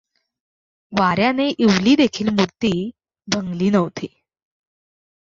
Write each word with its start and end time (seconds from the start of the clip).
वाऱ्याने 0.93 1.47
इवली 1.59 1.95
देखील 1.95 2.29
मूर्ती 2.29 2.73
भंगली 3.27 3.69
नव्हती. 3.69 4.07